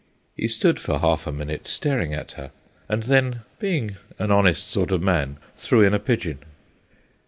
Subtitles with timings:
[0.35, 2.49] He stood for half a minute staring at her,
[2.89, 6.39] and then, being an honest sort of man, threw in a pigeon.